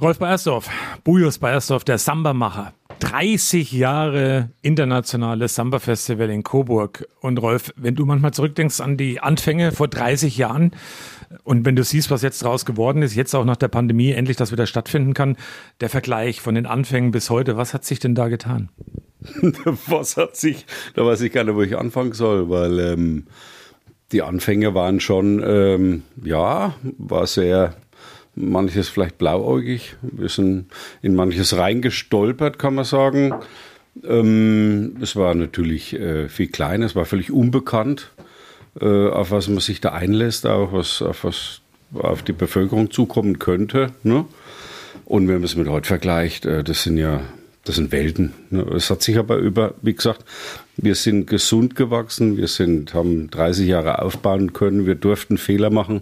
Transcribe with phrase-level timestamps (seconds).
[0.00, 0.70] Rolf Beiersdorf,
[1.02, 2.72] Bujos Beiersdorf, der Samba-Macher.
[3.00, 7.08] 30 Jahre internationales Samba-Festival in Coburg.
[7.20, 10.70] Und Rolf, wenn du manchmal zurückdenkst an die Anfänge vor 30 Jahren
[11.42, 14.36] und wenn du siehst, was jetzt daraus geworden ist, jetzt auch nach der Pandemie endlich
[14.36, 15.36] das wieder stattfinden kann,
[15.80, 18.68] der Vergleich von den Anfängen bis heute, was hat sich denn da getan?
[19.86, 23.26] was hat sich, da weiß ich gar nicht, wo ich anfangen soll, weil ähm,
[24.12, 27.74] die Anfänge waren schon, ähm, ja, war sehr
[28.38, 29.96] manches vielleicht blauäugig.
[30.02, 30.66] Wir sind
[31.02, 33.34] in manches reingestolpert, kann man sagen.
[34.04, 38.10] Ähm, es war natürlich äh, viel kleiner, es war völlig unbekannt,
[38.80, 41.60] äh, auf was man sich da einlässt, auch was, auf was
[41.94, 43.92] auf die Bevölkerung zukommen könnte.
[44.02, 44.24] Ne?
[45.04, 47.22] Und wenn man es mit heute vergleicht, äh, das sind ja
[47.64, 48.32] das sind Welten.
[48.48, 48.62] Ne?
[48.74, 50.24] Es hat sich aber über, wie gesagt,
[50.78, 56.00] wir sind gesund gewachsen, wir sind, haben 30 Jahre aufbauen können, wir durften Fehler machen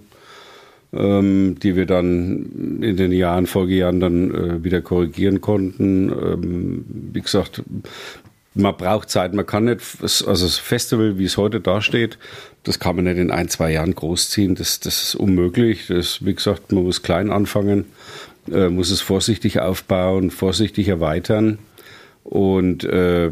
[0.93, 6.11] ähm, die wir dann in den Jahren, Folgejahren dann äh, wieder korrigieren konnten.
[6.11, 7.63] Ähm, wie gesagt,
[8.55, 12.19] man braucht Zeit, man kann nicht, also das Festival, wie es heute dasteht,
[12.63, 15.87] das kann man nicht in ein, zwei Jahren großziehen, das, das ist unmöglich.
[15.89, 17.85] Das, wie gesagt, man muss klein anfangen,
[18.51, 21.59] äh, muss es vorsichtig aufbauen, vorsichtig erweitern
[22.25, 23.31] und äh,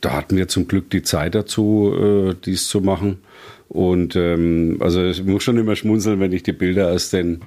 [0.00, 3.18] da hatten wir zum Glück die Zeit dazu, äh, dies zu machen.
[3.68, 7.40] Und ähm, also ich muss schon immer schmunzeln, wenn ich die Bilder aus den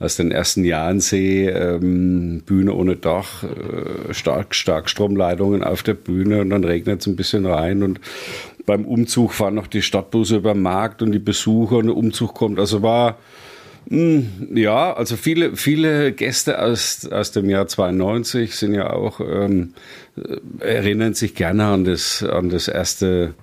[0.00, 5.94] aus den ersten Jahren sehe, ähm, Bühne ohne Dach, äh, stark, stark Stromleitungen auf der
[5.94, 8.00] Bühne und dann regnet es ein bisschen rein und
[8.66, 12.34] beim Umzug fahren noch die Stadtbusse über den Markt und die Besucher und der Umzug
[12.34, 12.58] kommt.
[12.58, 13.18] Also war,
[13.88, 19.74] hm, ja, also viele, viele Gäste aus, aus dem Jahr 92 sind ja auch, ähm,
[20.16, 23.34] äh, erinnern sich gerne an das, an das erste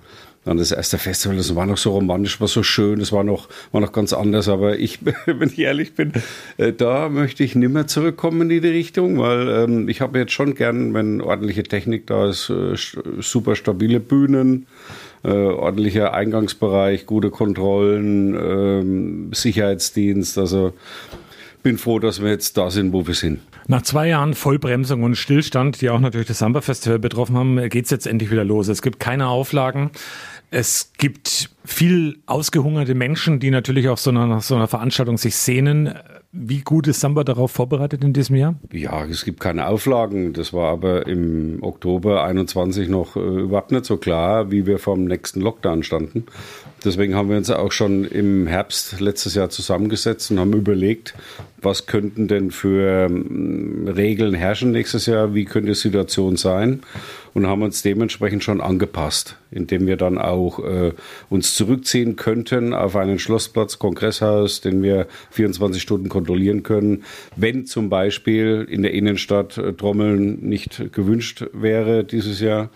[0.44, 3.48] dann das erste Festival, das war noch so romantisch, war so schön, es war noch,
[3.70, 4.48] war noch ganz anders.
[4.48, 6.12] Aber ich, wenn ich ehrlich bin,
[6.56, 10.54] äh, da möchte ich nimmer zurückkommen in die Richtung, weil ähm, ich habe jetzt schon
[10.54, 12.74] gern, wenn ordentliche Technik da ist, äh,
[13.20, 14.66] super stabile Bühnen,
[15.22, 20.38] äh, ordentlicher Eingangsbereich, gute Kontrollen, äh, Sicherheitsdienst.
[20.38, 20.72] Also
[21.62, 23.40] bin froh, dass wir jetzt da sind, wo wir sind.
[23.68, 27.90] Nach zwei Jahren Vollbremsung und Stillstand, die auch natürlich das Samba-Festival betroffen haben, geht es
[27.90, 28.66] jetzt endlich wieder los.
[28.66, 29.92] Es gibt keine Auflagen.
[30.54, 35.34] Es gibt viel ausgehungerte Menschen, die natürlich auf so einer, nach so einer Veranstaltung sich
[35.34, 35.94] sehnen.
[36.30, 38.56] Wie gut ist Samba darauf vorbereitet in diesem Jahr?
[38.70, 40.34] Ja, es gibt keine Auflagen.
[40.34, 45.06] Das war aber im Oktober 21 noch äh, überhaupt nicht so klar, wie wir vom
[45.06, 46.26] nächsten Lockdown standen.
[46.84, 51.14] Deswegen haben wir uns auch schon im Herbst letztes Jahr zusammengesetzt und haben überlegt,
[51.60, 56.82] was könnten denn für ähm, Regeln herrschen nächstes Jahr, wie könnte die Situation sein
[57.34, 60.92] und haben uns dementsprechend schon angepasst, indem wir dann auch äh,
[61.30, 67.04] uns zurückziehen könnten auf einen Schlossplatz, Kongresshaus, den wir 24 Stunden kontrollieren können,
[67.36, 72.70] wenn zum Beispiel in der Innenstadt äh, Trommeln nicht gewünscht wäre dieses Jahr.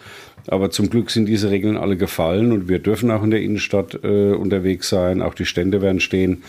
[0.49, 3.99] Aber zum Glück sind diese Regeln alle gefallen und wir dürfen auch in der Innenstadt
[4.03, 5.23] äh, unterwegs sein.
[5.23, 6.43] Auch die Stände werden stehen.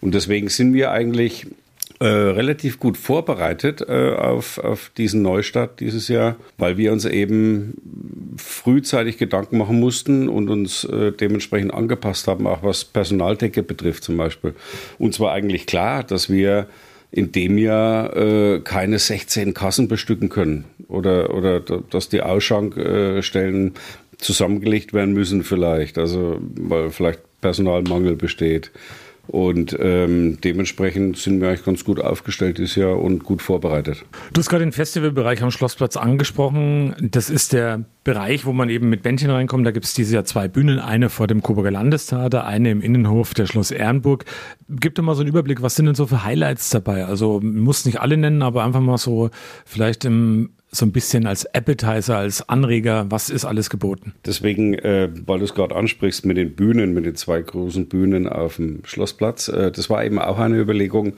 [0.00, 1.46] Und deswegen sind wir eigentlich
[1.98, 8.34] äh, relativ gut vorbereitet äh, auf, auf diesen Neustart dieses Jahr, weil wir uns eben
[8.36, 14.18] frühzeitig Gedanken machen mussten und uns äh, dementsprechend angepasst haben, auch was Personaldecke betrifft zum
[14.18, 14.54] Beispiel.
[14.98, 16.66] Uns war eigentlich klar, dass wir
[17.10, 23.74] in dem Jahr äh, keine 16 Kassen bestücken können oder, oder dass die Ausschankstellen
[24.18, 28.70] zusammengelegt werden müssen vielleicht, also weil vielleicht Personalmangel besteht.
[29.28, 34.04] Und ähm, dementsprechend sind wir eigentlich ganz gut aufgestellt dieses Jahr und gut vorbereitet.
[34.32, 36.94] Du hast gerade den Festivalbereich am Schlossplatz angesprochen.
[37.00, 39.66] Das ist der Bereich, wo man eben mit Bändchen reinkommt.
[39.66, 43.34] Da gibt es dieses Jahr zwei Bühnen, eine vor dem Coburger Landestheater, eine im Innenhof
[43.34, 44.24] der Schloss Ehrenburg.
[44.68, 47.04] Gib doch mal so einen Überblick, was sind denn so für Highlights dabei?
[47.04, 49.30] Also muss nicht alle nennen, aber einfach mal so
[49.64, 54.14] vielleicht im so ein bisschen als Appetizer, als Anreger, was ist alles geboten?
[54.24, 58.28] Deswegen, äh, weil du es gerade ansprichst mit den Bühnen, mit den zwei großen Bühnen
[58.28, 61.14] auf dem Schlossplatz, äh, das war eben auch eine Überlegung.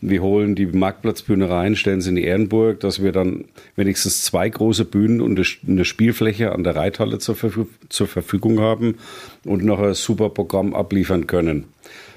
[0.00, 3.44] Wir holen die Marktplatzbühne rein, stellen sie in die Ehrenburg, dass wir dann
[3.76, 8.96] wenigstens zwei große Bühnen und eine Spielfläche an der Reithalle zur, Verfüg zur Verfügung haben
[9.44, 11.64] und noch ein super Programm abliefern können.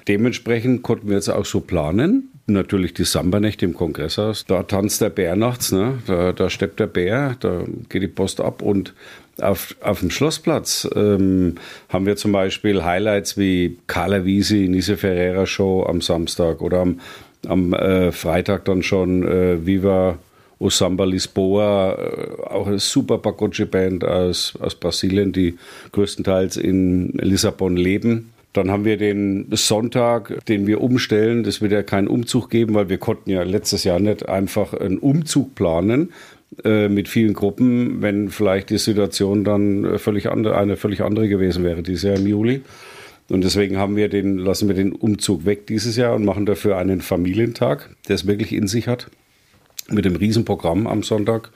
[0.07, 4.45] Dementsprechend konnten wir jetzt auch so planen, natürlich die Samba-Nächte im Kongresshaus.
[4.45, 5.99] Da tanzt der Bär nachts, ne?
[6.07, 8.93] da, da steppt der Bär, da geht die Post ab und
[9.41, 11.55] auf, auf dem Schlossplatz ähm,
[11.89, 17.01] haben wir zum Beispiel Highlights wie Carla Wiesi, Nise Ferreira Show am Samstag oder am,
[17.45, 20.17] am äh, Freitag dann schon äh, Viva
[20.57, 25.57] Osamba Lisboa, äh, auch eine super Pacoche-Band aus, aus Brasilien, die
[25.91, 31.43] größtenteils in Lissabon leben Dann haben wir den Sonntag, den wir umstellen.
[31.43, 34.97] Das wird ja keinen Umzug geben, weil wir konnten ja letztes Jahr nicht einfach einen
[34.97, 36.13] Umzug planen
[36.63, 41.63] äh, mit vielen Gruppen, wenn vielleicht die Situation dann völlig andere, eine völlig andere gewesen
[41.63, 42.61] wäre dieses Jahr im Juli.
[43.27, 46.77] Und deswegen haben wir den, lassen wir den Umzug weg dieses Jahr und machen dafür
[46.77, 49.09] einen Familientag, der es wirklich in sich hat
[49.89, 51.51] mit dem Riesenprogramm am Sonntag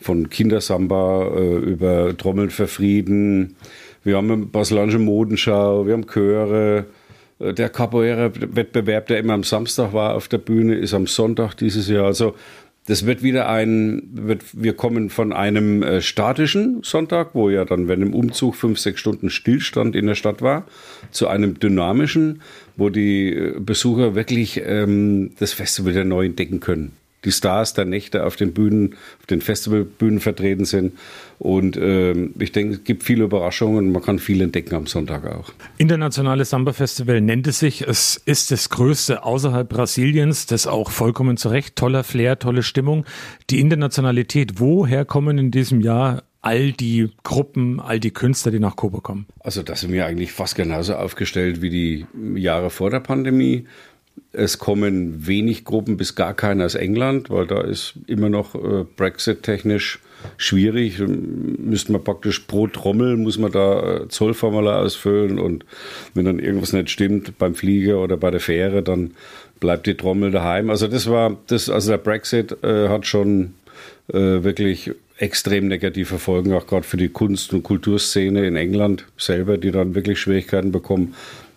[0.00, 3.56] von Kindersamba äh, über Trommeln für Frieden,
[4.04, 6.86] wir haben eine brasilianische Modenschau, wir haben Chöre.
[7.38, 11.88] Äh, der Capoeira-Wettbewerb, der immer am Samstag war auf der Bühne, ist am Sonntag dieses
[11.88, 12.06] Jahr.
[12.06, 12.34] Also
[12.86, 17.88] das wird wieder ein, wird, wir kommen von einem äh, statischen Sonntag, wo ja dann,
[17.88, 20.66] wenn im Umzug fünf, sechs Stunden Stillstand in der Stadt war,
[21.10, 22.42] zu einem dynamischen,
[22.76, 27.84] wo die äh, Besucher wirklich ähm, das Festival wieder neu entdecken können die Stars der
[27.84, 30.98] Nächte auf den Bühnen, auf den Festivalbühnen vertreten sind.
[31.38, 35.26] Und ähm, ich denke, es gibt viele Überraschungen und man kann viel entdecken am Sonntag
[35.26, 35.52] auch.
[35.78, 37.82] Internationales Samba Festival nennt es sich.
[37.82, 41.76] Es ist das größte außerhalb Brasiliens, das auch vollkommen zu Recht.
[41.76, 43.04] Toller Flair, tolle Stimmung.
[43.48, 48.76] Die Internationalität, woher kommen in diesem Jahr all die Gruppen, all die Künstler, die nach
[48.76, 49.26] Kobe kommen?
[49.40, 53.66] Also da sind wir eigentlich fast genauso aufgestellt wie die Jahre vor der Pandemie.
[54.32, 58.84] Es kommen wenig Gruppen bis gar keine aus England, weil da ist immer noch äh,
[58.96, 60.00] Brexit-technisch
[60.36, 60.98] schwierig.
[60.98, 65.64] Müsste man praktisch pro Trommel muss man da äh, Zollformular ausfüllen und
[66.14, 69.12] wenn dann irgendwas nicht stimmt beim Flieger oder bei der Fähre, dann
[69.60, 70.70] bleibt die Trommel daheim.
[70.70, 73.54] Also das war das, also der Brexit äh, hat schon
[74.08, 79.58] äh, wirklich extrem negative Folgen, auch gerade für die Kunst- und Kulturszene in England selber,
[79.58, 81.14] die dann wirklich Schwierigkeiten bekommen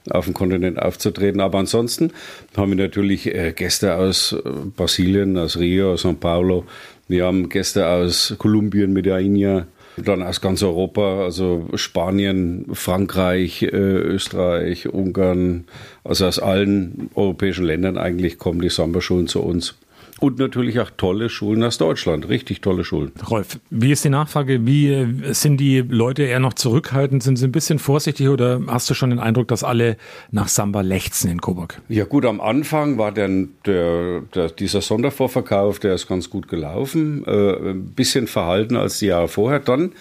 [0.10, 1.42] auf dem Kontinent aufzutreten.
[1.42, 2.12] Aber ansonsten
[2.56, 6.66] haben wir natürlich äh, Gäste aus äh, Brasilien, aus Rio, aus São Paulo.
[7.08, 9.66] Wir haben Gäste aus Kolumbien, Medellin,
[9.98, 15.66] dann aus ganz Europa, also Spanien, Frankreich, äh, Österreich, Ungarn,
[16.04, 19.76] also aus allen europäischen Ländern eigentlich kommen die Samba-Schulen zu uns.
[20.24, 23.12] Und natürlich auch tolle Schulen aus Deutschland, richtig tolle Schulen.
[23.30, 24.66] Rolf, wie ist die Nachfrage?
[24.66, 27.22] Wie äh, sind die Leute eher noch zurückhaltend?
[27.22, 29.98] Sind sie ein bisschen vorsichtig oder hast du schon den Eindruck, dass alle
[30.32, 31.82] nach Samba lechzen in Coburg?
[31.90, 37.26] Ja gut, am Anfang war dann der, der, dieser Sondervorverkauf, der ist ganz gut gelaufen.
[37.28, 39.60] Äh, ein bisschen verhalten als die Jahre vorher.
[39.60, 39.92] Dann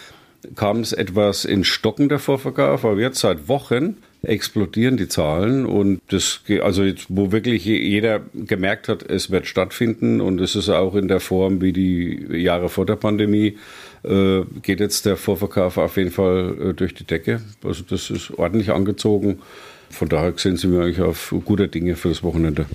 [0.54, 6.00] kam es etwas in Stocken der Vorverkauf, aber jetzt seit Wochen explodieren die Zahlen und
[6.08, 10.94] das, also jetzt, wo wirklich jeder gemerkt hat, es wird stattfinden und es ist auch
[10.94, 13.58] in der Form wie die Jahre vor der Pandemie,
[14.04, 17.40] äh, geht jetzt der Vorverkauf auf jeden Fall äh, durch die Decke.
[17.64, 19.40] Also das ist ordentlich angezogen.
[19.90, 22.66] Von daher sehen Sie mir eigentlich auf guter Dinge für das Wochenende.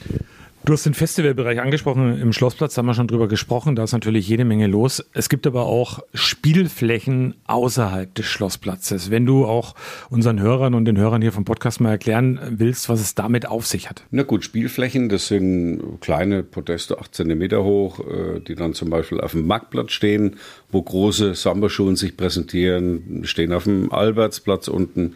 [0.68, 2.20] Du hast den Festivalbereich angesprochen.
[2.20, 3.78] Im Schlossplatz haben wir schon drüber gesprochen.
[3.78, 5.02] Da ist natürlich jede Menge los.
[5.14, 9.10] Es gibt aber auch Spielflächen außerhalb des Schlossplatzes.
[9.10, 9.76] Wenn du auch
[10.10, 13.66] unseren Hörern und den Hörern hier vom Podcast mal erklären willst, was es damit auf
[13.66, 14.04] sich hat.
[14.12, 19.22] Na gut, Spielflächen, das sind kleine Podeste, 8 Zentimeter hoch, äh, die dann zum Beispiel
[19.22, 20.36] auf dem Marktplatz stehen,
[20.70, 25.16] wo große Samba-Schulen sich präsentieren, stehen auf dem Albertsplatz unten.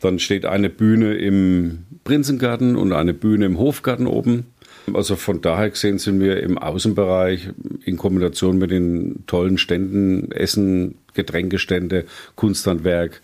[0.00, 4.46] Dann steht eine Bühne im Prinzengarten und eine Bühne im Hofgarten oben.
[4.92, 7.50] Also von daher gesehen sind wir im Außenbereich
[7.84, 12.04] in Kombination mit den tollen Ständen, Essen, Getränkestände,
[12.34, 13.22] Kunsthandwerk,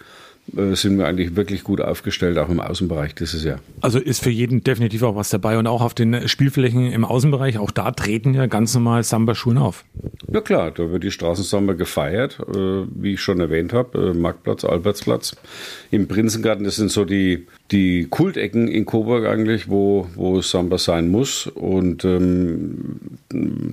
[0.53, 3.59] sind wir eigentlich wirklich gut aufgestellt, auch im Außenbereich dieses Jahr.
[3.81, 7.59] Also ist für jeden definitiv auch was dabei und auch auf den Spielflächen im Außenbereich,
[7.59, 9.85] auch da treten ja ganz normal Samba-Schulen auf.
[10.33, 14.65] Ja klar, da wird die Straßensamba gefeiert, äh, wie ich schon erwähnt habe, äh, Marktplatz,
[14.65, 15.37] Albertsplatz.
[15.91, 21.09] Im Prinzengarten, das sind so die, die Kultecken in Coburg eigentlich, wo, wo Samba sein
[21.09, 23.01] muss und ähm,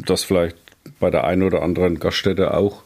[0.05, 0.57] das vielleicht
[0.99, 2.83] bei der einen oder anderen Gaststätte auch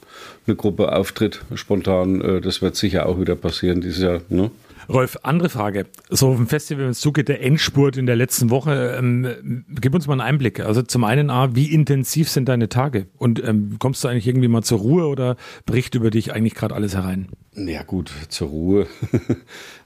[0.47, 2.21] eine Gruppe auftritt, spontan.
[2.21, 4.21] Äh, das wird sicher auch wieder passieren dieses Jahr.
[4.29, 4.51] Ne?
[4.89, 5.85] Rolf, andere Frage.
[6.09, 10.07] So auf dem Festival im Zuge der Endspurt in der letzten Woche, ähm, gib uns
[10.07, 10.59] mal einen Einblick.
[10.59, 13.05] Also zum einen, A, wie intensiv sind deine Tage?
[13.17, 16.75] Und ähm, kommst du eigentlich irgendwie mal zur Ruhe oder bricht über dich eigentlich gerade
[16.75, 17.29] alles herein?
[17.55, 18.87] Ja gut, zur Ruhe.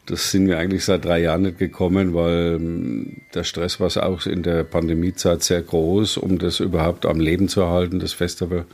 [0.08, 4.28] Das sind wir eigentlich seit drei Jahren nicht gekommen, weil ähm, der Stress war auch
[4.28, 8.66] in der Pandemiezeit sehr groß, um das überhaupt am Leben zu erhalten, das Festival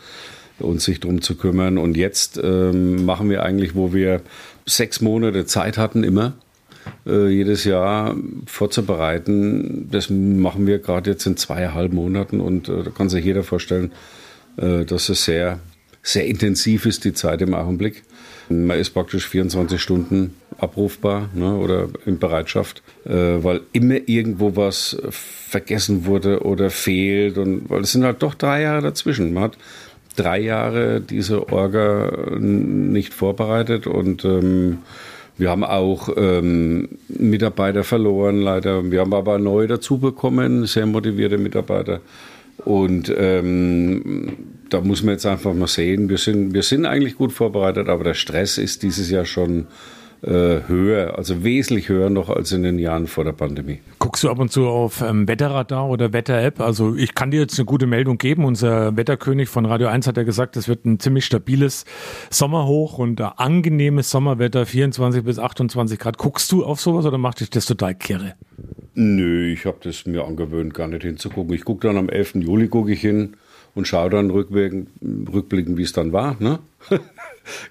[0.61, 1.77] uns sich darum zu kümmern.
[1.77, 4.21] Und jetzt ähm, machen wir eigentlich, wo wir
[4.65, 6.33] sechs Monate Zeit hatten, immer
[7.05, 8.15] äh, jedes Jahr
[8.45, 9.87] vorzubereiten.
[9.91, 13.91] Das machen wir gerade jetzt in zweieinhalb Monaten und äh, da kann sich jeder vorstellen,
[14.57, 15.59] äh, dass es sehr,
[16.03, 18.03] sehr intensiv ist, die Zeit im Augenblick.
[18.49, 24.97] Man ist praktisch 24 Stunden abrufbar ne, oder in Bereitschaft, äh, weil immer irgendwo was
[25.09, 27.37] vergessen wurde oder fehlt.
[27.37, 29.33] Und weil es sind halt doch drei Jahre dazwischen.
[29.33, 29.57] Man hat
[30.15, 34.79] drei Jahre diese Orga nicht vorbereitet und ähm,
[35.37, 38.91] Wir haben auch ähm, Mitarbeiter verloren, leider.
[38.91, 42.01] Wir haben aber neu dazu bekommen, sehr motivierte Mitarbeiter.
[42.63, 44.33] Und ähm,
[44.69, 48.03] da muss man jetzt einfach mal sehen, wir sind, wir sind eigentlich gut vorbereitet, aber
[48.03, 49.65] der Stress ist dieses Jahr schon
[50.27, 53.79] höher, also wesentlich höher noch als in den Jahren vor der Pandemie.
[53.97, 56.59] Guckst du ab und zu auf ähm, Wetterradar oder Wetter-App?
[56.59, 58.45] Also ich kann dir jetzt eine gute Meldung geben.
[58.45, 61.85] Unser Wetterkönig von Radio 1 hat ja gesagt, es wird ein ziemlich stabiles
[62.29, 66.19] Sommerhoch und äh, angenehmes Sommerwetter, 24 bis 28 Grad.
[66.19, 68.35] Guckst du auf sowas oder macht dich das total kirre?
[68.93, 71.53] Nö, ich habe das mir angewöhnt, gar nicht hinzugucken.
[71.53, 72.35] Ich gucke dann am 11.
[72.35, 73.37] Juli gucke ich hin
[73.73, 76.35] und schaue dann rückblickend, wie es dann war.
[76.39, 76.59] Ne?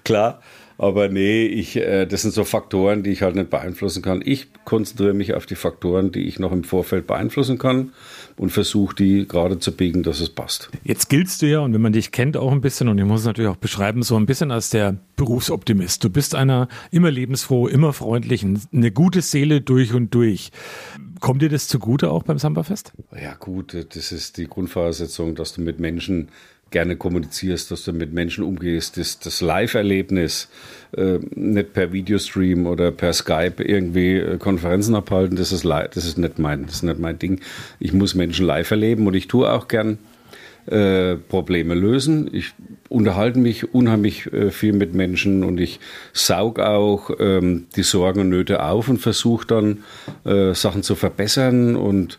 [0.03, 0.41] Klar,
[0.81, 4.23] aber nee, ich, äh, das sind so Faktoren, die ich halt nicht beeinflussen kann.
[4.25, 7.93] Ich konzentriere mich auf die Faktoren, die ich noch im Vorfeld beeinflussen kann
[8.35, 10.71] und versuche die gerade zu biegen, dass es passt.
[10.83, 13.19] Jetzt giltst du ja, und wenn man dich kennt, auch ein bisschen, und ich muss
[13.19, 16.03] es natürlich auch beschreiben, so ein bisschen als der Berufsoptimist.
[16.03, 20.49] Du bist einer immer lebensfroh, immer freundlich, eine gute Seele durch und durch.
[21.19, 22.93] Kommt dir das zugute auch beim Samba-Fest?
[23.21, 26.29] Ja, gut, das ist die Grundvoraussetzung, dass du mit Menschen
[26.71, 30.49] gerne kommunizierst, dass du mit Menschen umgehst, das, das Live-Erlebnis,
[30.97, 36.17] äh, nicht per Videostream oder per Skype irgendwie äh, Konferenzen abhalten, das ist, das ist
[36.17, 37.41] nicht mein, das ist nicht mein Ding.
[37.79, 39.99] Ich muss Menschen live erleben und ich tue auch gern
[40.67, 42.29] äh, Probleme lösen.
[42.31, 42.53] Ich
[42.87, 45.79] unterhalte mich unheimlich äh, viel mit Menschen und ich
[46.13, 49.83] saug auch ähm, die Sorgen und Nöte auf und versuche dann
[50.23, 52.17] äh, Sachen zu verbessern und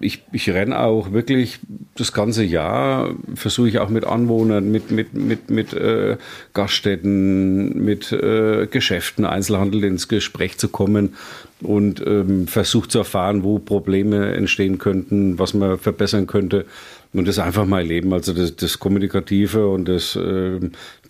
[0.00, 1.60] ich, ich renne auch wirklich
[1.96, 6.16] das ganze Jahr, versuche ich auch mit Anwohnern, mit, mit, mit, mit äh,
[6.52, 11.14] Gaststätten, mit äh, Geschäften, Einzelhandel ins Gespräch zu kommen
[11.60, 16.66] und ähm, versuche zu erfahren, wo Probleme entstehen könnten, was man verbessern könnte
[17.14, 18.12] und das einfach mal leben.
[18.12, 20.58] Also das, das Kommunikative und das, äh,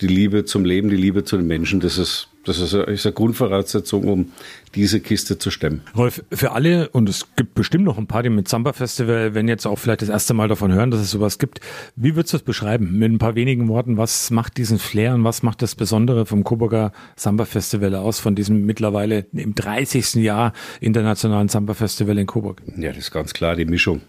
[0.01, 3.07] die Liebe zum Leben, die Liebe zu den Menschen, das ist, das ist eine, ist
[3.07, 4.33] eine Grundvoraussetzung, um
[4.75, 5.81] diese Kiste zu stemmen.
[5.97, 9.49] Rolf, für alle, und es gibt bestimmt noch ein paar, die mit Samba Festival, wenn
[9.49, 11.61] jetzt auch vielleicht das erste Mal davon hören, dass es sowas gibt,
[11.97, 12.99] wie würdest du es beschreiben?
[12.99, 16.45] Mit ein paar wenigen Worten, was macht diesen Flair und was macht das Besondere vom
[16.45, 20.17] Coburger Samba Festival aus, von diesem mittlerweile im 30.
[20.17, 22.61] Jahr internationalen Samba Festival in Coburg?
[22.77, 24.03] Ja, das ist ganz klar die Mischung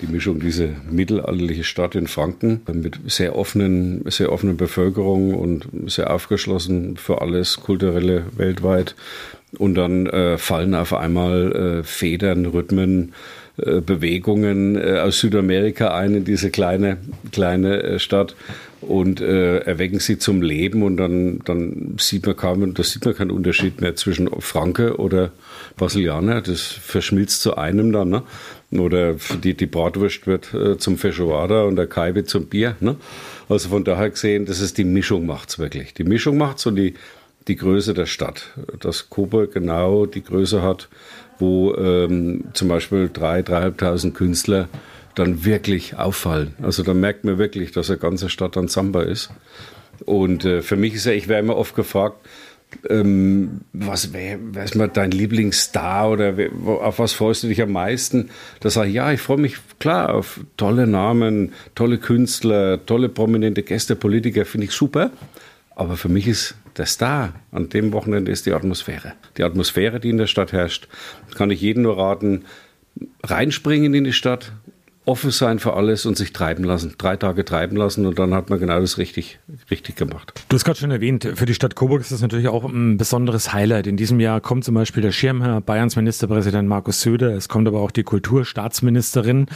[0.00, 6.12] die Mischung, diese mittelalterliche Stadt in Franken mit sehr offenen, sehr offenen Bevölkerung und sehr
[6.12, 8.94] aufgeschlossen für alles kulturelle weltweit.
[9.58, 13.14] Und dann äh, fallen auf einmal äh, Federn, Rhythmen,
[13.80, 16.98] Bewegungen äh, aus Südamerika ein in diese kleine,
[17.32, 18.36] kleine äh, Stadt
[18.80, 23.14] und äh, erwecken sie zum Leben und dann, dann sieht man kaum, da sieht man
[23.14, 25.32] keinen Unterschied mehr zwischen Franke oder
[25.76, 26.40] Brasilianer.
[26.42, 28.10] Das verschmilzt zu einem dann.
[28.10, 28.22] Ne?
[28.70, 32.76] Oder die, die Bratwurst wird äh, zum Feijoada und der Kaibe zum Bier.
[32.80, 32.96] Ne?
[33.48, 35.94] Also von daher gesehen, das ist die Mischung macht's wirklich.
[35.94, 36.94] Die Mischung macht's und die,
[37.48, 38.54] die Größe der Stadt.
[38.78, 40.88] Dass Coburg genau die Größe hat,
[41.38, 44.68] wo ähm, zum Beispiel drei, dreieinhalbtausend Künstler
[45.14, 46.54] dann wirklich auffallen.
[46.62, 49.30] Also da merkt man wirklich, dass eine ganze Stadt ein Samba ist.
[50.04, 52.18] Und äh, für mich ist ja, ich werde immer oft gefragt,
[52.88, 56.34] ähm, was wäre wär dein Lieblingsstar oder
[56.82, 58.28] auf was freust du dich am meisten?
[58.60, 63.62] Da sage ich, ja, ich freue mich klar auf tolle Namen, tolle Künstler, tolle prominente
[63.62, 65.10] Gäste, Politiker, finde ich super.
[65.74, 69.14] Aber für mich ist der Star an dem Wochenende ist die Atmosphäre.
[69.36, 70.88] Die Atmosphäre, die in der Stadt herrscht,
[71.34, 72.44] kann ich jedem nur raten,
[73.22, 74.52] reinspringen in die Stadt,
[75.08, 76.94] offen sein für alles und sich treiben lassen.
[76.98, 79.38] Drei Tage treiben lassen und dann hat man genau das richtig,
[79.70, 80.34] richtig gemacht.
[80.48, 83.52] Du hast gerade schon erwähnt, für die Stadt Coburg ist das natürlich auch ein besonderes
[83.52, 83.86] Highlight.
[83.86, 87.34] In diesem Jahr kommt zum Beispiel der Schirmherr, Bayerns Ministerpräsident Markus Söder.
[87.34, 89.46] Es kommt aber auch die Kulturstaatsministerin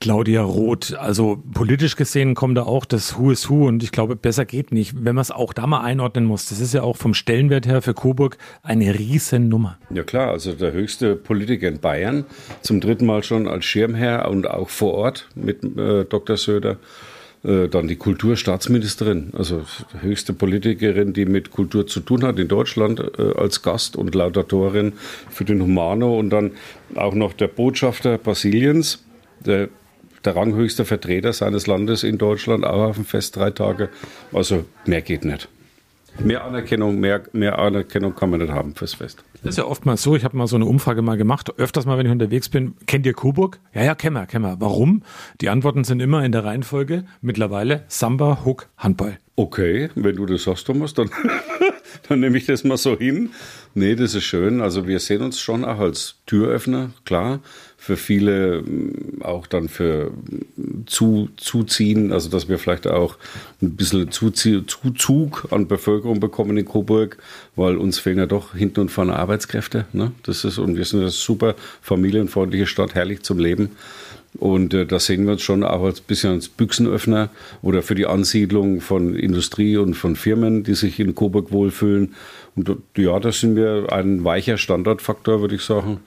[0.00, 0.94] Claudia Roth.
[0.94, 4.72] Also politisch gesehen kommt da auch das Who is Who und ich glaube, besser geht
[4.72, 6.50] nicht, wenn man es auch da mal einordnen muss.
[6.50, 9.78] Das ist ja auch vom Stellenwert her für Coburg eine Riesennummer.
[9.88, 12.26] Ja klar, also der höchste Politiker in Bayern,
[12.60, 16.36] zum dritten Mal schon als Schirmherr und auch vor Ort mit äh, Dr.
[16.36, 16.78] Söder.
[17.44, 19.62] Äh, dann die Kulturstaatsministerin, also
[20.00, 24.94] höchste Politikerin, die mit Kultur zu tun hat in Deutschland äh, als Gast und Laudatorin
[25.30, 26.52] für den Humano und dann
[26.96, 29.04] auch noch der Botschafter Brasiliens,
[29.46, 29.68] der,
[30.24, 33.88] der ranghöchste Vertreter seines Landes in Deutschland, auch auf dem Fest drei Tage.
[34.32, 35.48] Also mehr geht nicht.
[36.18, 39.22] Mehr Anerkennung, mehr, mehr Anerkennung kann man nicht haben fürs Fest.
[39.42, 41.96] Das ist ja oftmals so, ich habe mal so eine Umfrage mal gemacht, öfters mal,
[41.96, 43.60] wenn ich unterwegs bin, kennt ihr Coburg?
[43.72, 44.60] Ja, ja, kennen wir, kennen wir.
[44.60, 45.02] Warum?
[45.40, 49.18] Die Antworten sind immer in der Reihenfolge mittlerweile Samba, Hook, Handball.
[49.36, 51.10] Okay, wenn du das sagst, Thomas, dann,
[52.08, 53.30] dann nehme ich das mal so hin.
[53.74, 54.60] Nee, das ist schön.
[54.60, 57.40] Also wir sehen uns schon auch als Türöffner, klar,
[57.80, 60.10] für viele mm, auch dann für
[60.84, 63.16] zu, Zuziehen, also dass wir vielleicht auch
[63.62, 67.16] ein bisschen Zuzug an Bevölkerung bekommen in Coburg,
[67.56, 69.86] weil uns fehlen ja doch hinten und vorne Arbeitskräfte.
[69.92, 70.12] Ne?
[70.24, 73.70] Das ist, und wir sind eine super familienfreundliche Stadt, herrlich zum Leben.
[74.34, 77.30] Und äh, da sehen wir uns schon auch als bisschen als Büchsenöffner
[77.62, 82.14] oder für die Ansiedlung von Industrie und von Firmen, die sich in Coburg wohlfühlen.
[82.54, 86.00] Und ja, da sind wir ein weicher Standortfaktor, würde ich sagen.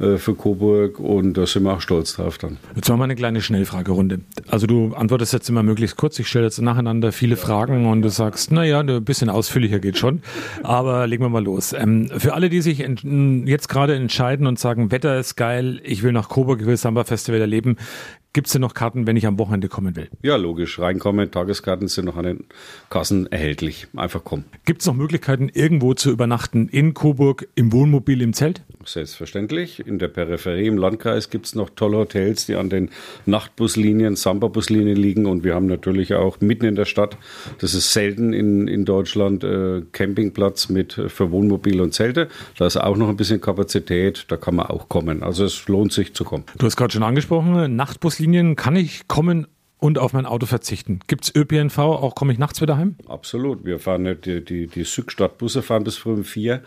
[0.00, 2.56] Äh, für Coburg und da sind wir auch stolz drauf dann.
[2.74, 4.20] Jetzt machen wir eine kleine Schnellfragerunde.
[4.48, 6.18] Also du antwortest jetzt immer möglichst kurz.
[6.18, 10.22] Ich stelle jetzt nacheinander viele Fragen und du sagst, naja, ein bisschen ausführlicher geht schon.
[10.64, 11.72] Aber legen wir mal los.
[11.72, 16.12] Ähm, für alle, die sich jetzt gerade entscheiden und sagen, Wetter ist geil, ich will
[16.12, 17.76] nach Coburg, ich will Samba Festival erleben,
[18.34, 20.08] Gibt es denn noch Karten, wenn ich am Wochenende kommen will?
[20.22, 20.80] Ja, logisch.
[20.80, 22.44] Reinkommen, Tageskarten sind noch an den
[22.90, 23.86] Kassen erhältlich.
[23.94, 24.44] Einfach kommen.
[24.64, 28.62] Gibt es noch Möglichkeiten, irgendwo zu übernachten in Coburg, im Wohnmobil, im Zelt?
[28.84, 29.86] Selbstverständlich.
[29.86, 32.90] In der Peripherie im Landkreis gibt es noch tolle Hotels, die an den
[33.24, 35.26] Nachtbuslinien, Samba-Buslinien liegen.
[35.26, 37.16] Und wir haben natürlich auch mitten in der Stadt,
[37.60, 42.28] das ist selten in, in Deutschland, äh, Campingplatz mit äh, für Wohnmobil und Zelte.
[42.58, 45.22] Da ist auch noch ein bisschen Kapazität, da kann man auch kommen.
[45.22, 46.42] Also es lohnt sich zu kommen.
[46.58, 49.46] Du hast gerade schon angesprochen, Nachtbuslinien Linien kann ich kommen
[49.78, 51.00] und auf mein Auto verzichten.
[51.08, 52.96] Gibt es ÖPNV, auch komme ich nachts wieder heim?
[53.06, 53.66] Absolut.
[53.66, 56.62] Wir fahren die, die, die Südstadtbusse fahren bis früh um vier.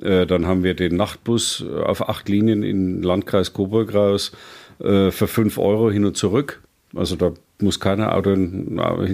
[0.00, 4.32] Äh, dann haben wir den Nachtbus auf acht Linien in Landkreis Coburg raus
[4.78, 6.62] äh, für fünf Euro hin und zurück.
[6.94, 8.34] Also da muss keiner Auto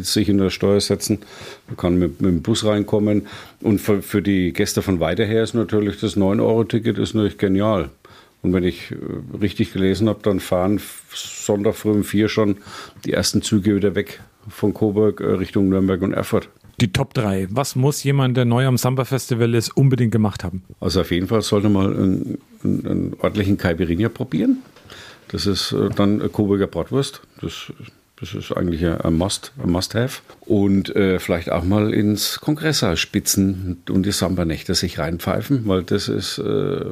[0.03, 1.19] sich in der Steuer setzen,
[1.67, 3.27] man kann mit, mit, dem Bus reinkommen.
[3.61, 7.91] Und für, für die Gäste von weiter her ist natürlich das 9-Euro-Ticket natürlich genial.
[8.43, 8.97] Und wenn ich äh,
[9.41, 10.81] richtig gelesen habe, dann fahren
[11.13, 12.59] Sonntag früh um vier schon
[13.05, 16.49] die ersten Züge wieder weg von Coburg äh, Richtung Nürnberg und Erfurt.
[16.81, 17.49] Die Top 3.
[17.51, 20.63] Was muss jemand, der neu am Samba Festival ist, unbedingt gemacht haben?
[20.79, 24.59] Also auf jeden Fall sollte man einen, einen, einen ordentlichen Caipirinha probieren.
[25.29, 27.23] Das ist äh, dann Coburger Bratwurst.
[27.41, 27.73] Das
[28.21, 30.23] das ist eigentlich ein Must, ein Must-Have.
[30.41, 36.09] Und äh, vielleicht auch mal ins Kongresssaal spitzen und die Samba-Nächte sich reinpfeifen, weil das
[36.09, 36.85] ist, äh,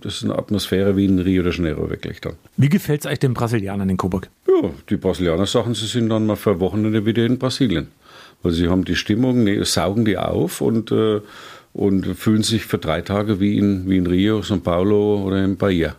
[0.00, 2.34] das ist eine Atmosphäre wie in Rio de Janeiro wirklich dann.
[2.56, 4.28] Wie gefällt es euch den Brasilianern in Coburg?
[4.48, 7.88] Ja, die Brasilianer sagen, sie sind dann mal für Wochenende wieder in Brasilien.
[8.42, 11.20] Weil sie haben die Stimmung, ne, saugen die auf und äh,
[11.72, 15.56] und fühlen sich für drei Tage wie in, wie in Rio, São Paulo oder in
[15.56, 15.96] Bahia.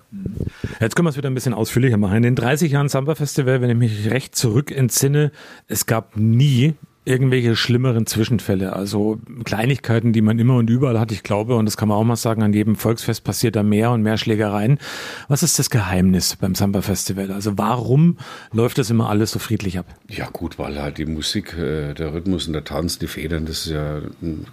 [0.80, 2.18] Jetzt können wir es wieder ein bisschen ausführlicher machen.
[2.18, 5.32] In den 30 Jahren Samba Festival, wenn ich mich recht zurück entsinne,
[5.68, 11.12] es gab nie irgendwelche schlimmeren Zwischenfälle, also Kleinigkeiten, die man immer und überall hat.
[11.12, 13.92] Ich glaube, und das kann man auch mal sagen, an jedem Volksfest passiert da mehr
[13.92, 14.80] und mehr Schlägereien.
[15.28, 17.32] Was ist das Geheimnis beim Samba Festival?
[17.32, 18.18] Also warum
[18.54, 19.86] läuft das immer alles so friedlich ab?
[20.10, 23.66] Ja gut, weil halt die Musik, äh, der Rhythmus und der Tanz, die Federn, das
[23.66, 24.02] ist ja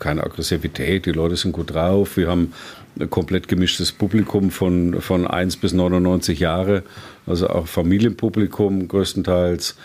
[0.00, 1.06] keine Aggressivität.
[1.06, 2.16] Die Leute sind gut drauf.
[2.16, 2.52] Wir haben
[2.98, 6.82] ein komplett gemischtes Publikum von, von 1 bis 99 Jahre
[7.30, 9.76] also auch Familienpublikum größtenteils.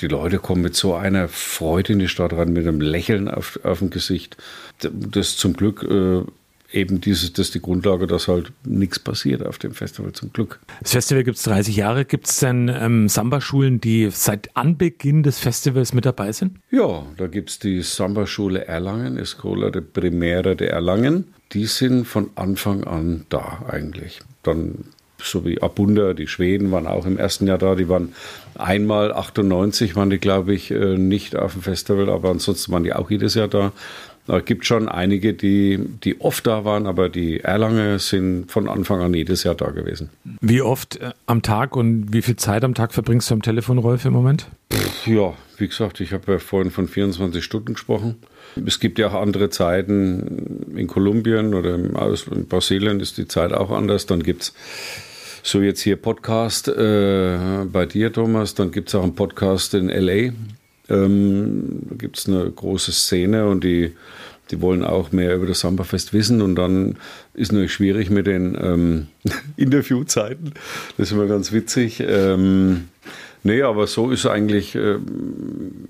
[0.00, 3.60] Die Leute kommen mit so einer Freude in die Stadt rein, mit einem Lächeln auf,
[3.62, 4.36] auf dem Gesicht.
[4.80, 6.22] Das zum Glück äh,
[6.72, 10.58] eben dieses, das ist die Grundlage, dass halt nichts passiert auf dem Festival, zum Glück.
[10.80, 12.04] Das Festival gibt es 30 Jahre.
[12.04, 16.58] Gibt es denn ähm, Samba-Schulen, die seit Anbeginn des Festivals mit dabei sind?
[16.70, 21.32] Ja, da gibt es die Samba-Schule Erlangen, Escola de Primera de Erlangen.
[21.52, 24.20] Die sind von Anfang an da eigentlich.
[24.42, 24.86] Dann
[25.24, 27.74] so wie Abunda, die Schweden waren auch im ersten Jahr da.
[27.74, 28.14] Die waren
[28.54, 32.92] einmal 98, waren die, glaube ich, äh, nicht auf dem Festival, aber ansonsten waren die
[32.92, 33.72] auch jedes Jahr da.
[34.28, 39.00] Es gibt schon einige, die, die oft da waren, aber die Erlange sind von Anfang
[39.00, 40.10] an jedes Jahr da gewesen.
[40.40, 43.78] Wie oft äh, am Tag und wie viel Zeit am Tag verbringst du am Telefon,
[43.78, 44.46] Rolf, im Moment?
[44.72, 48.16] Pff, ja, wie gesagt, ich habe ja vorhin von 24 Stunden gesprochen.
[48.64, 51.92] Es gibt ja auch andere Zeiten in Kolumbien oder in
[52.48, 54.06] Brasilien ist die Zeit auch anders.
[54.06, 54.54] Dann gibt es
[55.42, 59.88] so jetzt hier Podcast äh, bei dir, Thomas, dann gibt es auch einen Podcast in
[59.88, 60.32] LA.
[60.88, 63.92] Ähm, da gibt es eine große Szene und die,
[64.50, 66.96] die wollen auch mehr über das Samba-Fest wissen und dann
[67.34, 69.06] ist natürlich schwierig mit den ähm,
[69.56, 70.54] Interviewzeiten.
[70.96, 72.00] Das ist immer ganz witzig.
[72.00, 72.88] Ähm,
[73.44, 74.98] Nee, aber so ist eigentlich, äh,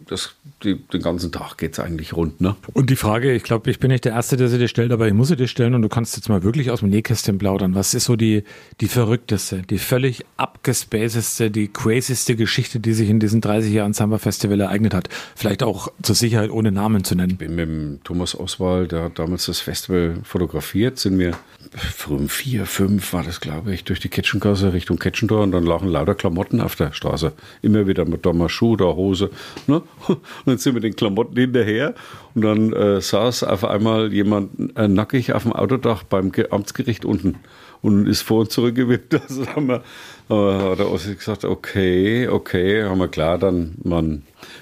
[0.06, 0.34] das,
[0.64, 2.40] die, den ganzen Tag geht es eigentlich rund.
[2.40, 2.56] Ne?
[2.72, 5.06] Und die Frage, ich glaube, ich bin nicht der Erste, der sie dir stellt, aber
[5.06, 7.74] ich muss sie dir stellen und du kannst jetzt mal wirklich aus dem Nähkästchen plaudern.
[7.74, 8.44] Was ist so die,
[8.80, 14.16] die verrückteste, die völlig abgespacedeste, die crazyste Geschichte, die sich in diesen 30 Jahren Samba
[14.16, 15.10] Festival ereignet hat?
[15.36, 17.32] Vielleicht auch zur Sicherheit ohne Namen zu nennen.
[17.32, 21.32] Ich bin mit dem Thomas Oswald, der hat damals das Festival fotografiert, sind wir
[21.76, 25.64] früh um vier, fünf war das, glaube ich, durch die Ketchengasse Richtung Ketchendor und dann
[25.64, 27.32] lagen lauter Klamotten auf der Straße.
[27.62, 29.30] Immer wieder mit mal Schuh, da Hose.
[29.66, 29.82] Ne?
[30.08, 31.94] Und dann sind wir den Klamotten hinterher
[32.34, 37.36] und dann äh, saß auf einmal jemand äh, nackig auf dem Autodach beim Amtsgericht unten
[37.82, 39.14] und ist vor und zurück gewippt.
[39.28, 39.82] Also haben wir,
[40.30, 44.20] äh, hat der Ossi gesagt, okay, okay, haben wir klar dann mal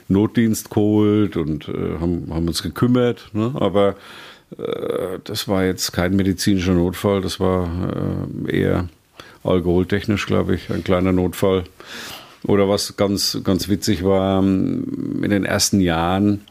[0.09, 3.31] Notdienst geholt und äh, haben, haben uns gekümmert.
[3.33, 3.53] Ne?
[3.55, 3.97] Aber
[4.59, 7.69] äh, das war jetzt kein medizinischer Notfall, das war
[8.47, 8.88] äh, eher
[9.45, 11.64] alkoholtechnisch, glaube ich, ein kleiner Notfall.
[12.44, 16.42] Oder was ganz, ganz witzig war, ähm, in den ersten Jahren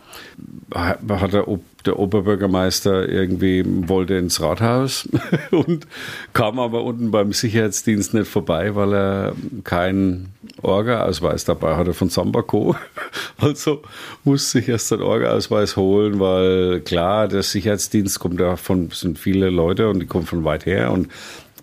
[0.73, 1.45] hat der,
[1.85, 5.07] der Oberbürgermeister irgendwie wollte ins Rathaus
[5.51, 5.87] und
[6.33, 12.75] kam aber unten beim Sicherheitsdienst nicht vorbei, weil er keinen Orga-Ausweis dabei hatte von Sambaco.
[13.41, 13.83] Also
[14.25, 19.49] musste sich erst den Orga-Ausweis holen, weil klar, der Sicherheitsdienst kommt da von, sind viele
[19.49, 21.07] Leute und die kommen von weit her und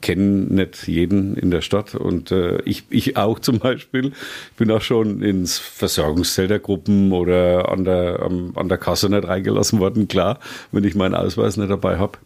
[0.01, 4.09] kennen nicht jeden in der Stadt und äh, ich, ich auch zum Beispiel.
[4.51, 9.09] Ich bin auch schon ins Versorgungszelt der Gruppen oder an der, um, an der Kasse
[9.09, 10.39] nicht reingelassen worden, klar,
[10.73, 12.19] wenn ich meinen Ausweis nicht dabei habe.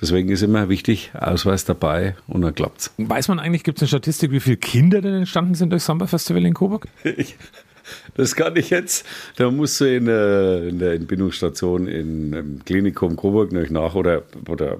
[0.00, 2.92] Deswegen ist immer wichtig, Ausweis dabei und dann klappt's.
[2.98, 6.06] Weiß man eigentlich, gibt es eine Statistik, wie viele Kinder denn entstanden sind durch Samba
[6.06, 6.86] Festival in Coburg?
[7.02, 7.36] Ich,
[8.14, 9.06] das kann ich jetzt.
[9.36, 14.78] Da musst du in, in der Entbindungsstation in, im Klinikum Coburg nach oder, oder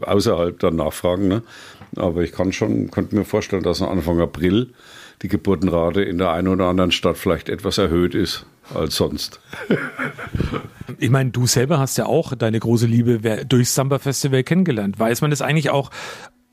[0.00, 1.28] außerhalb dann nachfragen.
[1.28, 1.42] Ne?
[1.96, 4.72] Aber ich kann schon, könnte mir vorstellen, dass Anfang April
[5.22, 9.40] die Geburtenrate in der einen oder anderen Stadt vielleicht etwas erhöht ist als sonst.
[11.00, 14.98] Ich meine, du selber hast ja auch deine große Liebe durch Samba Festival kennengelernt.
[14.98, 15.90] Weiß man das eigentlich auch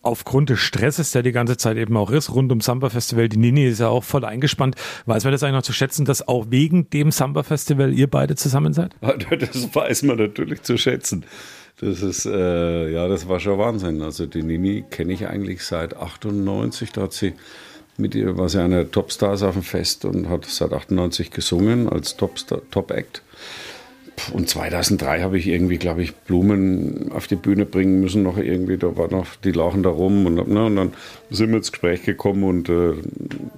[0.05, 3.37] aufgrund des Stresses, der die ganze Zeit eben auch ist, rund um Samba Festival, die
[3.37, 4.75] Nini ist ja auch voll eingespannt.
[5.05, 8.35] Weiß man das eigentlich noch zu schätzen, dass auch wegen dem Samba Festival ihr beide
[8.35, 8.93] zusammen seid?
[9.35, 11.25] Das weiß man natürlich zu schätzen.
[11.79, 14.01] Das ist, äh, ja, das war schon Wahnsinn.
[14.01, 16.91] Also die Nini kenne ich eigentlich seit 98.
[16.91, 17.33] Da hat sie
[17.97, 22.15] mit ihr, war sie eine Topstars auf dem Fest und hat seit 98 gesungen als
[22.15, 22.71] Top-Act.
[22.71, 23.23] Top act
[24.33, 28.77] und 2003 habe ich irgendwie, glaube ich, Blumen auf die Bühne bringen müssen, noch irgendwie,
[28.77, 30.93] da war noch, die lachen da rum und, ne, und dann
[31.29, 32.93] sind wir ins Gespräch gekommen und äh,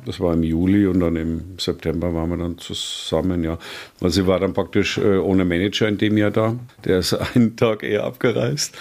[0.05, 3.57] das war im Juli und dann im September waren wir dann zusammen, ja.
[4.01, 7.55] Also sie war dann praktisch äh, ohne Manager in dem Jahr da, der ist einen
[7.55, 8.75] Tag eher abgereist.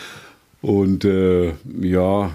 [0.62, 2.32] Und äh, ja,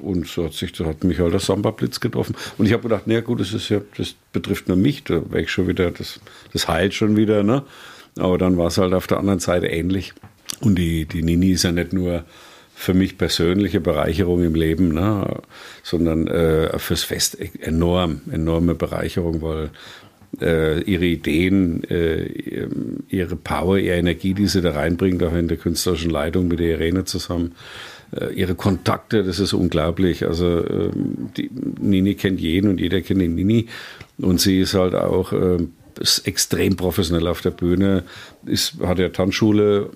[0.00, 2.34] und so hat sich, da hat mich halt der Samba-Blitz getroffen.
[2.58, 5.44] Und ich habe gedacht, na gut, das ist ja, das betrifft nur mich, da wäre
[5.44, 6.20] ich schon wieder, das,
[6.52, 7.62] das heilt schon wieder, ne?
[8.18, 10.12] Aber dann war es halt auf der anderen Seite ähnlich.
[10.60, 12.24] Und die, die Nini ist ja nicht nur
[12.74, 15.42] für mich persönliche Bereicherung im Leben, ne,
[15.82, 19.70] sondern äh, fürs Fest enorm, enorme Bereicherung, weil
[20.40, 22.26] äh, ihre Ideen, äh,
[23.08, 26.72] ihre Power, ihre Energie, die sie da reinbringt, auch in der künstlerischen Leitung mit der
[26.72, 27.52] Irene zusammen,
[28.10, 30.26] äh, ihre Kontakte, das ist unglaublich.
[30.26, 31.50] Also ähm, die
[31.80, 33.66] Nini kennt jeden und jeder kennt die Nini
[34.18, 38.04] und sie ist halt auch ähm, ist extrem professionell auf der Bühne,
[38.46, 39.90] ist, hat ja Tanzschule,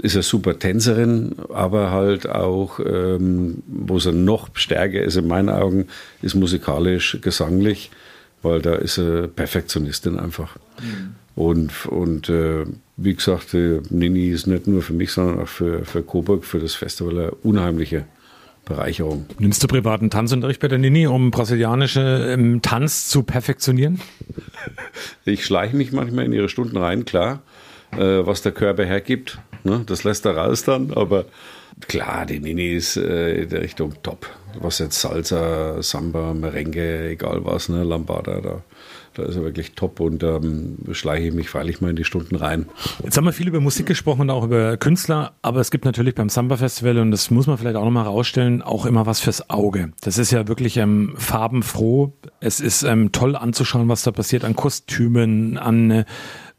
[0.00, 5.48] ist eine super Tänzerin, aber halt auch, ähm, wo sie noch stärker ist in meinen
[5.48, 5.86] Augen,
[6.22, 7.90] ist musikalisch, gesanglich,
[8.42, 10.56] weil da ist sie Perfektionistin einfach.
[10.80, 11.14] Mhm.
[11.34, 12.64] Und, und äh,
[12.96, 16.74] wie gesagt, Nini ist nicht nur für mich, sondern auch für, für Coburg, für das
[16.74, 18.06] Festival eine unheimliche
[18.68, 19.26] Bereicherung.
[19.38, 24.00] Nimmst du privaten Tanzunterricht bei der Nini, um brasilianische ähm, Tanz zu perfektionieren?
[25.24, 27.42] Ich schleiche mich manchmal in ihre Stunden rein, klar,
[27.92, 29.38] äh, was der Körper hergibt.
[29.62, 29.82] Ne?
[29.86, 31.26] Das lässt er raus dann, aber
[31.86, 34.26] klar, die Nini ist äh, in der Richtung top.
[34.60, 37.84] Was jetzt Salsa, Samba, Merengue, egal was, ne?
[37.84, 38.62] Lambada, da
[39.18, 42.36] da ist er wirklich top und ähm, schleiche ich mich freilich mal in die Stunden
[42.36, 42.66] rein.
[43.02, 46.14] Jetzt haben wir viel über Musik gesprochen und auch über Künstler, aber es gibt natürlich
[46.14, 49.50] beim Samba Festival und das muss man vielleicht auch nochmal rausstellen, auch immer was fürs
[49.50, 49.92] Auge.
[50.02, 52.12] Das ist ja wirklich ähm, farbenfroh.
[52.38, 56.04] Es ist ähm, toll anzuschauen, was da passiert an Kostümen, an äh,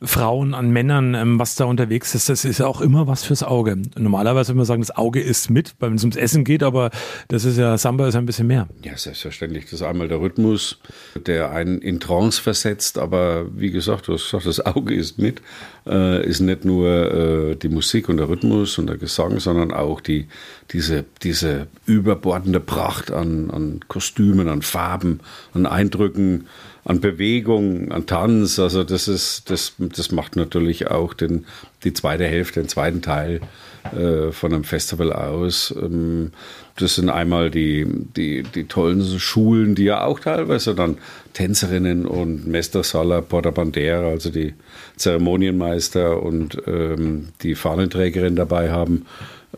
[0.01, 3.43] Frauen, an Männern, ähm, was da unterwegs ist, das ist ja auch immer was fürs
[3.43, 3.77] Auge.
[3.97, 6.89] Normalerweise würde man sagen, das Auge ist mit, wenn es ums Essen geht, aber
[7.27, 8.69] das ist ja, Samba ist ein bisschen mehr.
[8.83, 9.65] Ja, selbstverständlich.
[9.65, 10.79] Das ist einmal der Rhythmus,
[11.15, 15.41] der einen in Trance versetzt, aber wie gesagt, du hast gesagt, das Auge ist mit,
[15.85, 19.99] äh, ist nicht nur äh, die Musik und der Rhythmus und der Gesang, sondern auch
[19.99, 20.27] die,
[20.71, 25.19] diese, diese überbordende Pracht an, an Kostümen, an Farben,
[25.53, 26.47] an Eindrücken,
[26.89, 28.57] an Bewegung, an Tanz.
[28.57, 31.45] Also das ist, das, das macht natürlich auch den,
[31.83, 33.41] die zweite Hälfte, den zweiten Teil
[33.95, 35.71] äh, von einem Festival aus.
[35.79, 36.31] Ähm,
[36.77, 40.97] das sind einmal die, die, die tollen Schulen, die ja auch teilweise dann
[41.33, 44.55] Tänzerinnen und Mester Sala Porta Bandera, also die
[44.95, 49.05] Zeremonienmeister und ähm, die Fahnenträgerin dabei haben.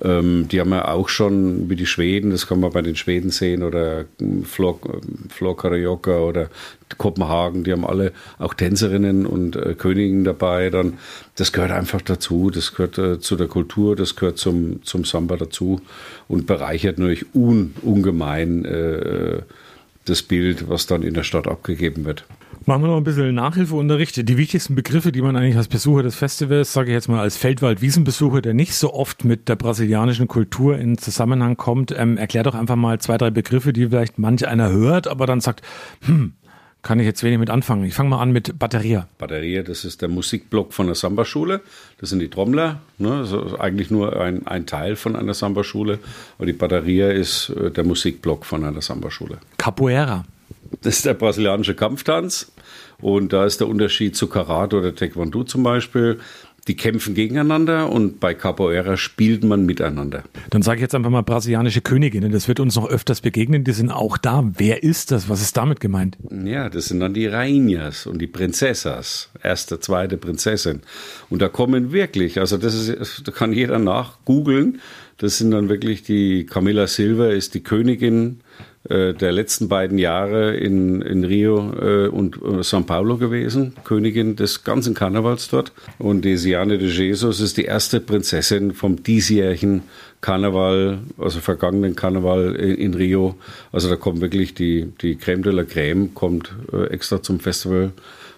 [0.04, 3.30] Ähm, die haben ja auch schon wie die Schweden, das kann man bei den Schweden
[3.30, 4.06] sehen, oder
[4.44, 4.80] Flor,
[5.30, 6.50] Flor Karaoke oder
[6.98, 10.70] Kopenhagen, die haben alle auch Tänzerinnen und äh, Königinnen dabei.
[10.70, 10.98] Dann,
[11.36, 15.38] das gehört einfach dazu, das gehört äh, zu der Kultur, das gehört zum, zum Samba
[15.38, 15.82] dazu
[16.28, 19.42] und bereichert natürlich un, ungemein äh,
[20.06, 22.26] das Bild, was dann in der Stadt abgegeben wird.
[22.66, 24.30] Machen wir noch ein bisschen Nachhilfeunterricht.
[24.30, 27.36] Die wichtigsten Begriffe, die man eigentlich als Besucher des Festivals, sage ich jetzt mal als
[27.38, 32.54] Feldwald-Wiesenbesucher, der nicht so oft mit der brasilianischen Kultur in Zusammenhang kommt, ähm, erklär doch
[32.54, 35.64] einfach mal zwei, drei Begriffe, die vielleicht manch einer hört, aber dann sagt,
[36.06, 36.34] hm,
[36.84, 37.84] kann ich jetzt wenig mit anfangen.
[37.84, 39.08] Ich fange mal an mit Batteria.
[39.18, 41.62] Batteria, das ist der Musikblock von der Samba-Schule.
[42.00, 42.82] Das sind die Trommler.
[43.00, 43.20] Ne?
[43.22, 46.00] Das ist eigentlich nur ein, ein Teil von einer Samba-Schule.
[46.38, 49.38] Aber die Batteria ist äh, der Musikblock von einer Samba-Schule.
[49.58, 50.26] Capoeira.
[50.82, 52.52] Das ist der brasilianische Kampftanz.
[53.00, 56.20] Und da ist der Unterschied zu Karate oder Taekwondo zum Beispiel.
[56.68, 60.24] Die kämpfen gegeneinander und bei Capoeira spielt man miteinander.
[60.52, 62.32] Dann sage ich jetzt einfach mal brasilianische Königinnen.
[62.32, 63.64] Das wird uns noch öfters begegnen.
[63.64, 64.44] Die sind auch da.
[64.58, 65.28] Wer ist das?
[65.28, 66.18] Was ist damit gemeint?
[66.30, 69.32] Ja, das sind dann die Rainhas und die Prinzessas.
[69.42, 70.82] Erste, zweite Prinzessin.
[71.32, 74.82] Und da kommen wirklich, also das ist, da kann jeder nachgoogeln.
[75.18, 78.42] Das sind dann wirklich die Camilla Silva ist die Königin
[78.90, 84.64] der letzten beiden Jahre in, in Rio äh, und äh, São Paulo gewesen, Königin des
[84.64, 85.72] ganzen Karnevals dort.
[86.00, 89.84] Und die Siane de Jesus ist die erste Prinzessin vom diesjährigen
[90.22, 93.36] Karneval, also vergangenen Karneval in, in, Rio.
[93.72, 97.92] Also da kommt wirklich die, die Crème de la Crème, kommt äh, extra zum Festival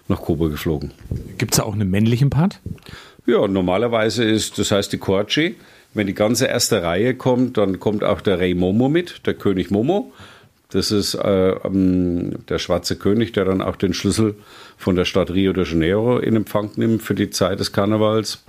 [0.08, 0.92] nach Kuba geflogen.
[1.38, 2.60] Gibt es da auch einen männlichen Part?
[3.26, 5.56] Ja, normalerweise ist, das heißt die Corci.
[5.94, 9.70] Wenn die ganze erste Reihe kommt, dann kommt auch der Rey Momo mit, der König
[9.70, 10.12] Momo.
[10.74, 14.34] Das ist äh, ähm, der schwarze König, der dann auch den Schlüssel
[14.76, 18.42] von der Stadt Rio de Janeiro in Empfang nimmt für die Zeit des Karnevals.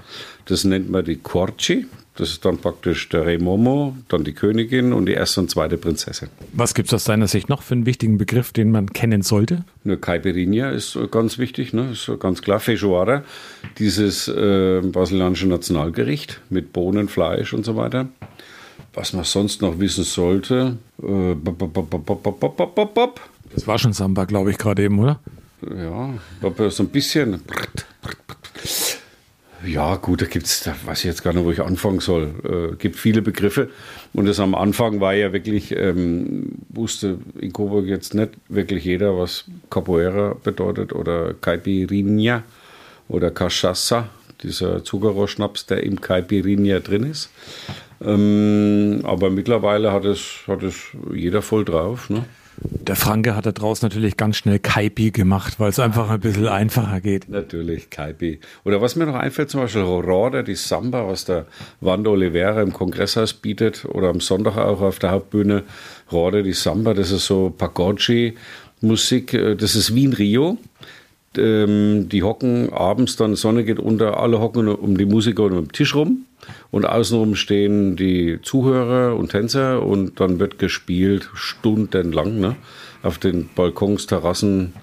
[0.45, 1.85] Das nennt man die Corci.
[2.15, 5.77] Das ist dann praktisch der Rey Momo, dann die Königin und die erste und zweite
[5.77, 6.29] Prinzessin.
[6.51, 9.63] Was gibt es aus deiner Sicht noch für einen wichtigen Begriff, den man kennen sollte?
[9.83, 11.91] Eine Caipirinha ist ganz wichtig, ne?
[11.91, 12.59] ist ganz klar.
[12.59, 13.23] Feijoada,
[13.77, 18.07] dieses äh, brasilianische Nationalgericht mit Bohnen, Fleisch und so weiter.
[18.95, 20.77] Was man sonst noch wissen sollte.
[21.03, 21.35] Äh,
[23.53, 25.19] das war schon Samba, glaube ich, gerade eben, oder?
[25.61, 26.13] Ja,
[26.69, 27.41] so ein bisschen.
[29.65, 32.71] Ja, gut, da gibt es, da weiß ich jetzt gar nicht, wo ich anfangen soll.
[32.73, 33.69] Äh, gibt viele Begriffe.
[34.13, 39.17] Und das am Anfang war ja wirklich, ähm, wusste in Coburg jetzt nicht wirklich jeder,
[39.17, 42.43] was Capoeira bedeutet oder Caipirinha
[43.07, 44.09] oder Cachaça,
[44.45, 47.29] dieser Zuckerrohrschnaps, der im Caipirinha drin ist.
[48.03, 50.75] Ähm, aber mittlerweile hat es, hat es
[51.13, 52.09] jeder voll drauf.
[52.09, 52.25] Ne?
[52.57, 56.47] Der Franke hat da draußen natürlich ganz schnell Kaipi gemacht, weil es einfach ein bisschen
[56.47, 57.27] einfacher geht.
[57.27, 58.39] Natürlich, Kaipi.
[58.63, 61.47] Oder was mir noch einfällt, zum Beispiel Roda, die Samba, was der
[61.81, 65.63] Wando Oliveira im Kongresshaus bietet oder am Sonntag auch auf der Hauptbühne.
[66.11, 70.57] Roda, die Samba, das ist so Pagoggi-Musik, äh, das ist wie in Rio
[71.37, 75.65] ähm, die hocken abends, dann Sonne geht unter, alle hocken um die Musiker und um
[75.65, 76.25] den Tisch rum
[76.71, 82.55] und außenrum stehen die Zuhörer und Tänzer und dann wird gespielt stundenlang ne?
[83.03, 84.73] auf den Balkons, Terrassen,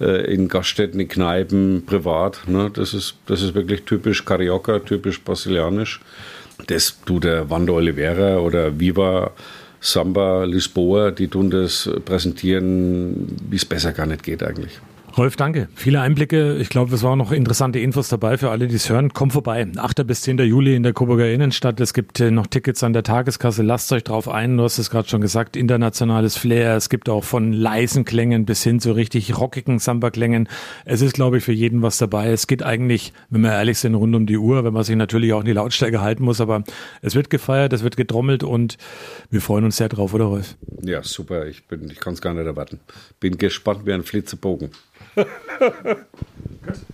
[0.00, 2.42] äh, in Gaststätten, in Kneipen, privat.
[2.46, 2.70] Ne?
[2.72, 6.00] Das, ist, das ist wirklich typisch Carioca, typisch brasilianisch.
[6.66, 9.32] Das tut der Wando Oliveira oder Viva
[9.80, 14.80] Samba Lisboa, die tun das präsentieren, wie es besser gar nicht geht eigentlich.
[15.16, 15.68] Rolf, danke.
[15.74, 16.56] Viele Einblicke.
[16.56, 19.12] Ich glaube, es waren noch interessante Infos dabei für alle, die es hören.
[19.12, 19.66] Kommt vorbei.
[19.76, 20.06] 8.
[20.06, 20.38] bis 10.
[20.38, 21.80] Juli in der Coburger Innenstadt.
[21.80, 23.62] Es gibt äh, noch Tickets an der Tageskasse.
[23.62, 24.56] Lasst euch drauf ein.
[24.56, 25.56] Du hast es gerade schon gesagt.
[25.56, 26.76] Internationales Flair.
[26.76, 30.48] Es gibt auch von leisen Klängen bis hin zu richtig rockigen Samba-Klängen.
[30.84, 32.30] Es ist, glaube ich, für jeden was dabei.
[32.30, 35.32] Es geht eigentlich, wenn wir ehrlich sind, rund um die Uhr, wenn man sich natürlich
[35.32, 36.40] auch in die Lautstärke halten muss.
[36.40, 36.62] Aber
[37.02, 38.76] es wird gefeiert, es wird getrommelt und
[39.30, 40.56] wir freuen uns sehr drauf, oder Rolf?
[40.82, 41.46] Ja, super.
[41.46, 42.78] Ich, bin, ich kann es gar nicht erwarten.
[43.20, 44.70] Bin gespannt wie ein Flitzebogen.
[46.62, 46.88] Good.